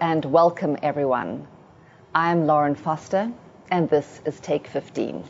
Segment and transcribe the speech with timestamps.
[0.00, 1.46] and welcome everyone.
[2.14, 3.30] I'm Lauren Foster
[3.70, 5.22] and this is Take 15.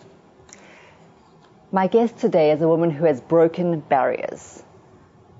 [1.73, 4.63] My guest today is a woman who has broken barriers.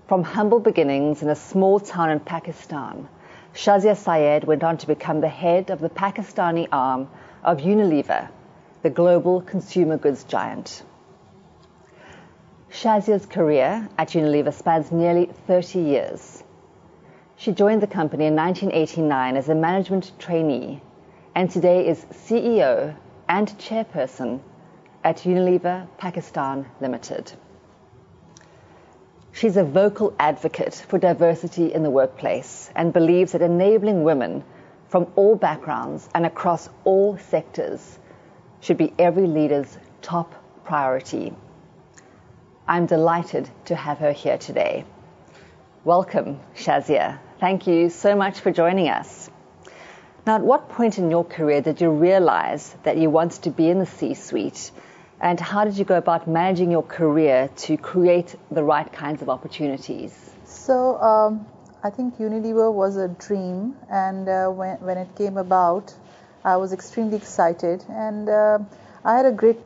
[0.09, 3.09] From humble beginnings in a small town in Pakistan,
[3.55, 7.09] Shazia Syed went on to become the head of the Pakistani arm
[7.45, 8.29] of Unilever,
[8.83, 10.83] the global consumer goods giant.
[12.73, 16.43] Shazia's career at Unilever spans nearly 30 years.
[17.41, 20.83] She joined the company in 1989 as a management trainee
[21.35, 22.95] and today is CEO
[23.31, 24.41] and chairperson
[25.03, 27.33] at Unilever Pakistan Limited.
[29.33, 34.45] She's a vocal advocate for diversity in the workplace and believes that enabling women
[34.89, 37.99] from all backgrounds and across all sectors
[38.61, 41.33] should be every leader's top priority.
[42.69, 44.85] I'm delighted to have her here today.
[45.87, 47.19] Welcome, Shazia.
[47.41, 49.31] Thank you so much for joining us.
[50.27, 53.71] Now, at what point in your career did you realize that you wanted to be
[53.71, 54.71] in the C suite?
[55.23, 59.31] And how did you go about managing your career to create the right kinds of
[59.31, 60.13] opportunities?
[60.45, 61.47] So, um,
[61.83, 65.95] I think Unilever was a dream, and uh, when, when it came about,
[66.45, 68.59] I was extremely excited, and uh,
[69.03, 69.61] I had a great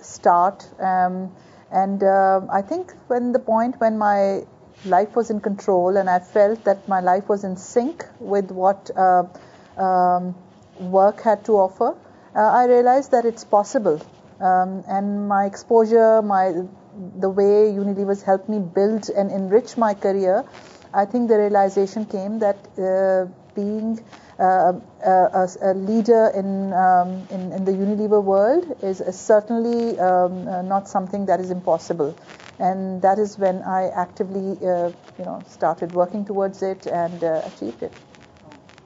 [0.00, 0.66] start.
[0.80, 1.30] Um,
[1.70, 4.44] and uh, I think when the point when my
[4.84, 8.90] life was in control and I felt that my life was in sync with what
[8.96, 9.24] uh,
[9.76, 10.34] um,
[10.78, 11.96] work had to offer,
[12.34, 14.00] uh, I realized that it's possible.
[14.40, 16.64] Um, and my exposure, my
[17.18, 20.44] the way Unilever's helped me build and enrich my career,
[20.92, 24.02] I think the realization came that uh, being
[24.38, 24.72] uh,
[25.04, 30.88] a, a, leader in, um, in, in the Unilever world is, certainly um, uh, not
[30.88, 32.14] something that is impossible,
[32.58, 37.42] and that is when I actively, uh, you know, started working towards it and uh,
[37.44, 37.92] achieved it.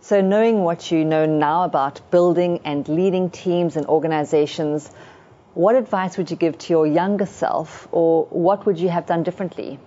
[0.00, 4.90] So, knowing what you know now about building and leading teams and organizations,
[5.54, 9.22] what advice would you give to your younger self, or what would you have done
[9.24, 9.78] differently?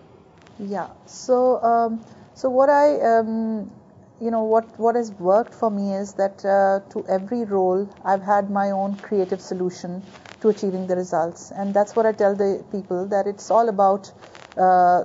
[0.60, 0.88] Yeah.
[1.06, 2.04] So, um,
[2.34, 3.72] so what I um,
[4.22, 8.22] you know what what has worked for me is that uh, to every role I've
[8.22, 10.04] had my own creative solution
[10.42, 14.12] to achieving the results, and that's what I tell the people that it's all about
[14.58, 15.04] uh,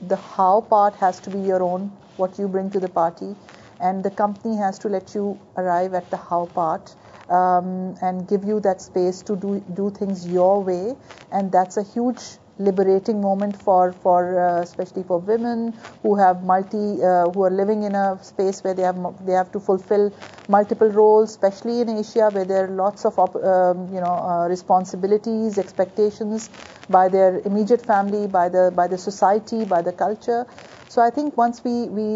[0.00, 3.34] the how part has to be your own, what you bring to the party,
[3.80, 6.94] and the company has to let you arrive at the how part.
[7.26, 10.94] Um, and give you that space to do do things your way,
[11.32, 12.20] and that's a huge
[12.58, 15.72] liberating moment for for uh, especially for women
[16.02, 19.50] who have multi uh, who are living in a space where they have they have
[19.50, 20.12] to fulfill
[20.48, 25.58] multiple roles especially in Asia where there are lots of um, you know uh, responsibilities
[25.58, 26.48] expectations
[26.88, 30.46] by their immediate family by the by the society by the culture.
[30.88, 32.06] So I think once we we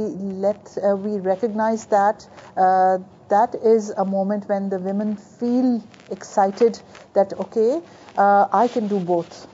[0.47, 6.78] let uh, we recognize that uh, that is a moment when the women feel excited
[7.15, 7.81] that okay
[8.16, 9.49] uh, I can do both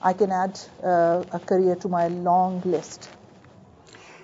[0.00, 3.08] I can add uh, a career to my long list.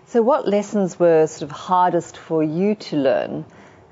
[0.06, 3.44] So, what lessons were sort of hardest for you to learn,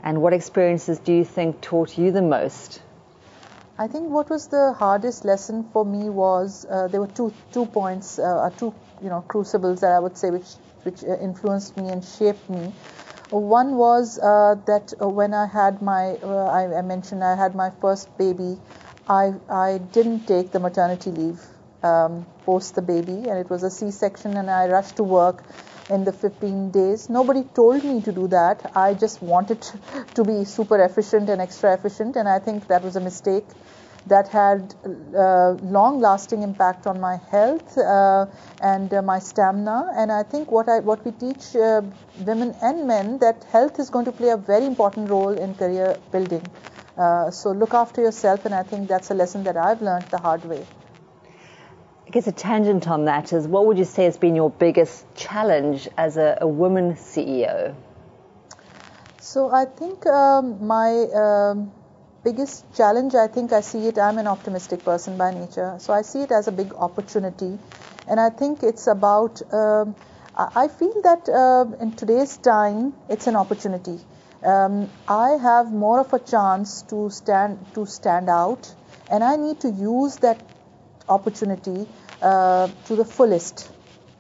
[0.05, 2.81] and what experiences do you think taught you the most?
[3.79, 7.67] I think what was the hardest lesson for me was uh, there were two two
[7.67, 8.73] points, uh, two
[9.03, 10.55] you know crucibles that I would say which
[10.85, 12.73] which uh, influenced me and shaped me.
[13.31, 17.71] One was uh, that uh, when I had my, I, I mentioned I had my
[17.81, 18.59] first baby,
[19.09, 21.41] I I didn't take the maternity leave
[21.83, 25.45] um, post the baby, and it was a C-section, and I rushed to work
[25.91, 27.09] in the 15 days.
[27.09, 28.73] Nobody told me to do that.
[28.75, 29.63] I just wanted
[30.15, 33.45] to be super efficient and extra efficient, and I think that was a mistake
[34.07, 34.75] that had
[35.17, 38.27] uh, long-lasting impact on my health uh,
[38.61, 39.93] and uh, my stamina.
[39.95, 41.83] And I think what I what we teach uh,
[42.19, 45.99] women and men that health is going to play a very important role in career
[46.11, 46.49] building.
[46.99, 50.19] Uh, so look after yourself, and I think that's a lesson that I've learned the
[50.19, 50.67] hard way.
[52.13, 55.07] I guess a tangent on that is what would you say has been your biggest
[55.15, 57.75] challenge as a, a woman CEO?
[59.19, 61.73] So I think um, my um,
[62.23, 66.03] biggest challenge, I think I see it, I'm an optimistic person by nature, so I
[66.03, 67.59] see it as a big opportunity.
[68.07, 69.97] And I think it's about, um,
[70.37, 73.99] I feel that uh, in today's time, it's an opportunity.
[74.45, 78.75] Um, I have more of a chance to stand to stand out,
[79.11, 80.52] and I need to use that
[81.15, 81.87] opportunity
[82.21, 83.71] uh, to the fullest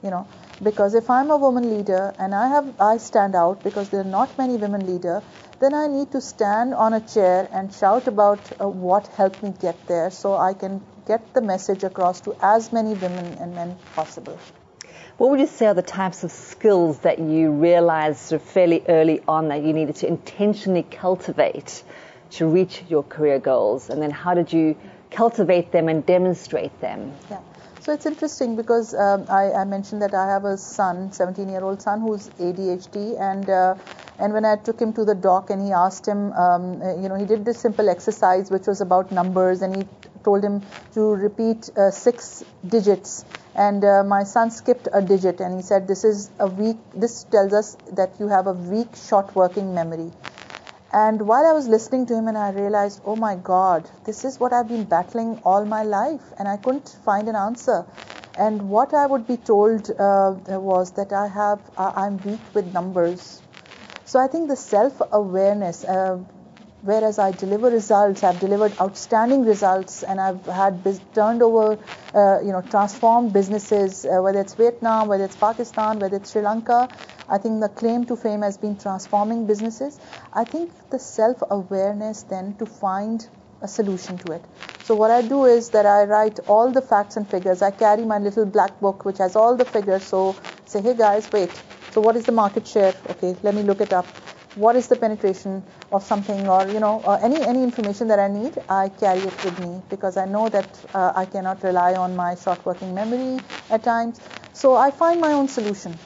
[0.02, 0.26] you know
[0.68, 4.12] because if i'm a woman leader and i have i stand out because there are
[4.14, 5.22] not many women leader
[5.60, 9.52] then i need to stand on a chair and shout about uh, what helped me
[9.60, 13.76] get there so i can get the message across to as many women and men
[13.94, 14.38] possible
[15.18, 18.82] What would you say are the types of skills that you realized sort of fairly
[18.88, 21.82] early on that you needed to intentionally cultivate
[22.38, 23.90] to reach your career goals?
[23.90, 24.76] And then how did you
[25.12, 27.12] cultivate them and demonstrate them?
[27.30, 27.40] Yeah.
[27.82, 32.00] So it's interesting because um, I, I, mentioned that I have a son, 17-year-old son,
[32.00, 33.74] who's ADHD, and uh,
[34.20, 37.08] and when I took him to the doc and he asked him, um, uh, you
[37.08, 39.82] know, he did this simple exercise which was about numbers, and he
[40.22, 40.62] told him
[40.94, 43.24] to repeat uh, six digits,
[43.56, 46.76] and uh, my son skipped a digit, and he said, "This is a weak.
[46.94, 50.12] This tells us that you have a weak, short working memory."
[50.92, 54.38] And while I was listening to him, and I realized, oh my God, this is
[54.38, 57.86] what I've been battling all my life, and I couldn't find an answer.
[58.36, 62.74] And what I would be told uh, was that I have, uh, I'm weak with
[62.74, 63.40] numbers.
[64.04, 66.18] So I think the self-awareness, uh,
[66.82, 71.78] whereas I deliver results, I've delivered outstanding results, and I've had biz- turned over,
[72.14, 76.42] uh, you know, transformed businesses, uh, whether it's Vietnam, whether it's Pakistan, whether it's Sri
[76.42, 76.88] Lanka.
[77.28, 80.00] I think the claim to fame has been transforming businesses.
[80.32, 83.28] I think the self awareness then to find
[83.62, 84.44] a solution to it.
[84.82, 87.62] So what I do is that I write all the facts and figures.
[87.62, 90.02] I carry my little black book which has all the figures.
[90.02, 90.36] So
[90.66, 91.50] say, hey guys, wait.
[91.90, 92.94] So what is the market share?
[93.10, 94.06] Okay, let me look it up.
[94.54, 98.28] What is the penetration of something, or you know, uh, any any information that I
[98.28, 102.14] need, I carry it with me because I know that uh, I cannot rely on
[102.16, 103.40] my short working memory
[103.70, 104.20] at times.
[104.52, 105.98] So I find my own solution.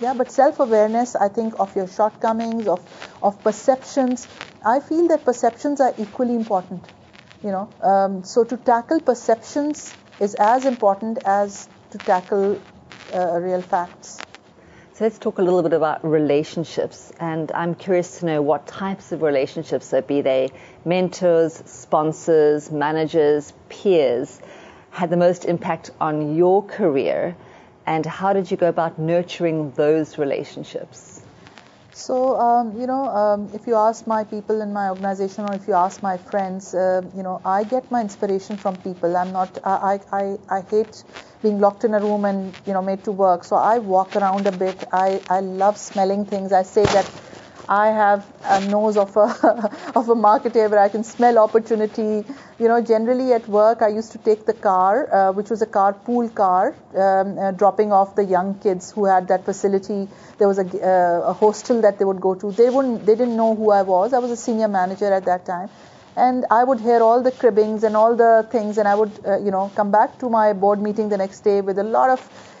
[0.00, 2.82] Yeah, but self-awareness, I think, of your shortcomings, of
[3.22, 4.26] of perceptions.
[4.64, 6.84] I feel that perceptions are equally important.
[7.44, 12.60] You know, um, so to tackle perceptions is as important as to tackle
[13.14, 14.25] uh, real facts.
[14.96, 19.12] So let's talk a little bit about relationships, and I'm curious to know what types
[19.12, 20.52] of relationships, so be they
[20.86, 24.40] mentors, sponsors, managers, peers,
[24.88, 27.36] had the most impact on your career
[27.84, 31.20] and how did you go about nurturing those relationships?
[31.96, 35.66] So, um, you know, um, if you ask my people in my organization or if
[35.66, 39.16] you ask my friends, uh, you know, I get my inspiration from people.
[39.16, 41.04] I'm not, I, I, I hate
[41.42, 43.44] being locked in a room and, you know, made to work.
[43.44, 44.84] So I walk around a bit.
[44.92, 46.52] I, I love smelling things.
[46.52, 47.10] I say that
[47.68, 49.22] I have a nose of a
[49.96, 52.24] of a marketer where I can smell opportunity.
[52.58, 55.66] You know, generally at work, I used to take the car, uh, which was a
[55.66, 60.08] carpool car, um, uh, dropping off the young kids who had that facility.
[60.38, 62.52] There was a, uh, a hostel that they would go to.
[62.52, 64.12] They wouldn't, they didn't know who I was.
[64.12, 65.68] I was a senior manager at that time,
[66.16, 69.38] and I would hear all the cribbings and all the things, and I would, uh,
[69.38, 72.52] you know, come back to my board meeting the next day with a lot of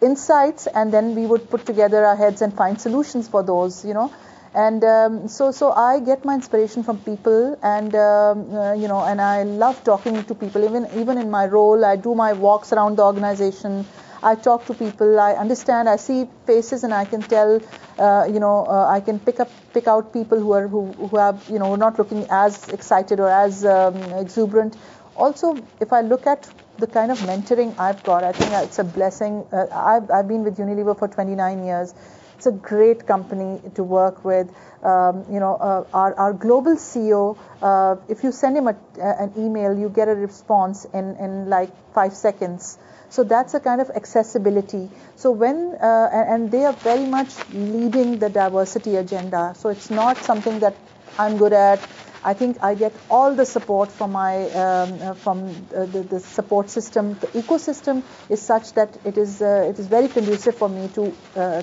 [0.00, 3.94] insights, and then we would put together our heads and find solutions for those, you
[3.94, 4.12] know
[4.54, 9.02] and um, so so I get my inspiration from people and um, uh, you know
[9.02, 10.64] and I love talking to people.
[10.64, 13.86] Even even in my role I do my walks around the organization.
[14.24, 15.18] I talk to people.
[15.18, 15.88] I understand.
[15.88, 17.60] I see faces and I can tell
[17.98, 21.16] uh, you know uh, I can pick up pick out people who are who who
[21.16, 24.76] have you know not looking as excited or as um, exuberant.
[25.16, 28.84] Also if I look at the kind of mentoring I've got I think it's a
[28.84, 29.46] blessing.
[29.50, 31.94] Uh, I've I've been with Unilever for 29 years
[32.42, 34.52] it's a great company to work with.
[34.82, 39.32] Um, you know, uh, our, our global CEO, uh, if you send him a, an
[39.38, 42.78] email, you get a response in, in like five seconds.
[43.10, 44.90] So that's a kind of accessibility.
[45.14, 49.54] So when uh, and they are very much leading the diversity agenda.
[49.56, 50.74] So it's not something that
[51.18, 51.78] I'm good at.
[52.24, 56.20] I think I get all the support from my um, uh, from uh, the, the,
[56.20, 57.14] support system.
[57.14, 61.12] The ecosystem is such that it is uh, it is very conducive for me to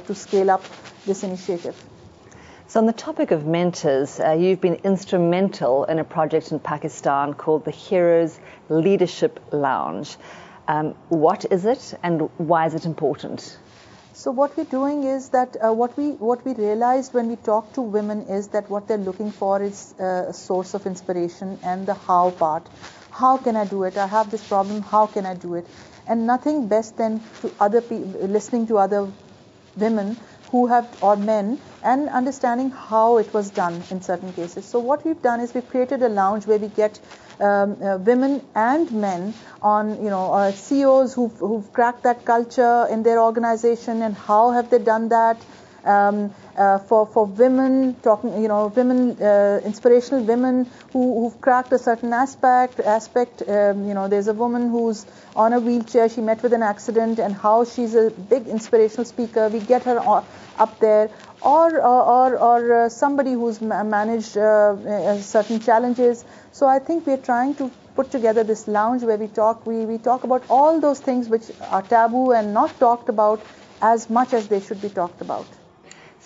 [0.08, 0.64] to scale up
[1.06, 1.76] this initiative.
[2.70, 7.34] So on the topic of mentors, uh, you've been instrumental in a project in Pakistan
[7.34, 8.40] called the Heroes
[8.70, 10.18] Leadership Lounge.
[10.68, 13.58] Um, what is it, and why is it important?
[14.14, 17.74] So what we're doing is that uh, what we what we realized when we talk
[17.74, 21.88] to women is that what they're looking for is uh, a source of inspiration and
[21.88, 22.68] the how part.
[23.12, 23.98] How can I do it?
[23.98, 24.82] I have this problem.
[24.82, 25.66] How can I do it?
[26.08, 29.12] And nothing best than to other people listening to other
[29.78, 30.18] women
[30.52, 34.66] who have or men and understanding how it was done in certain cases.
[34.66, 37.00] So what we've done is we've created a lounge where we get
[37.40, 42.88] um, uh, women and men on you know uh, CEOs who've, who've cracked that culture
[42.90, 45.46] in their organization and how have they done that.
[45.90, 51.72] Um, uh, for for women talking you know women uh, inspirational women who, who've cracked
[51.74, 55.06] a certain aspect aspect um, you know there's a woman who's
[55.36, 59.48] on a wheelchair she met with an accident and how she's a big inspirational speaker
[59.50, 59.98] we get her
[60.58, 61.10] up there
[61.42, 67.26] or or or, uh, somebody who's managed uh, uh, certain challenges so I think we're
[67.32, 71.00] trying to put together this lounge where we talk we, we talk about all those
[71.00, 73.42] things which are taboo and not talked about
[73.82, 75.48] as much as they should be talked about.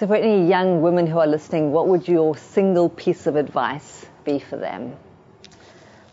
[0.03, 4.05] So, for any young women who are listening, what would your single piece of advice
[4.25, 4.97] be for them?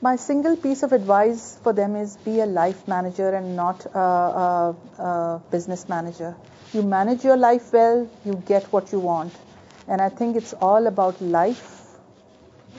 [0.00, 3.98] My single piece of advice for them is be a life manager and not a,
[3.98, 6.36] a, a business manager.
[6.72, 9.34] You manage your life well, you get what you want.
[9.88, 11.88] And I think it's all about life.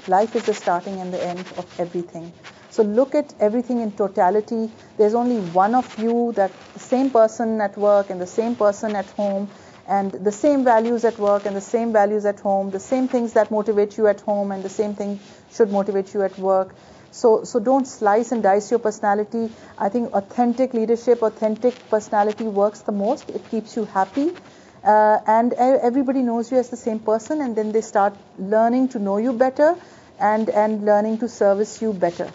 [0.08, 2.32] Life is the starting and the end of everything.
[2.70, 4.72] So look at everything in totality.
[4.98, 8.96] There's only one of you, that the same person at work and the same person
[8.96, 9.50] at home,
[9.98, 13.34] and the same values at work and the same values at home, the same things
[13.34, 15.20] that motivate you at home and the same thing
[15.52, 16.74] should motivate you at work.
[17.12, 19.50] So, so don't slice and dice your personality.
[19.78, 23.30] I think authentic leadership, authentic personality works the most.
[23.30, 24.32] It keeps you happy.
[24.84, 29.00] Uh, and everybody knows you as the same person, and then they start learning to
[29.00, 29.76] know you better
[30.20, 32.32] and, and learning to service you better.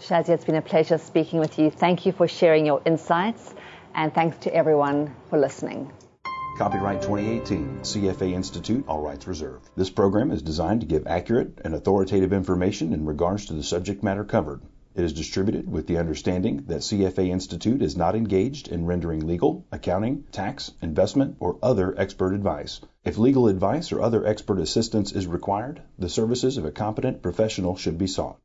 [0.00, 1.70] Shazia, it's been a pleasure speaking with you.
[1.70, 3.54] Thank you for sharing your insights,
[3.94, 5.90] and thanks to everyone for listening.
[6.58, 9.68] Copyright 2018, CFA Institute, all rights reserved.
[9.76, 14.02] This program is designed to give accurate and authoritative information in regards to the subject
[14.02, 14.62] matter covered.
[14.94, 19.66] It is distributed with the understanding that CFA Institute is not engaged in rendering legal,
[19.70, 22.80] accounting, tax, investment, or other expert advice.
[23.04, 27.76] If legal advice or other expert assistance is required, the services of a competent professional
[27.76, 28.38] should be sought.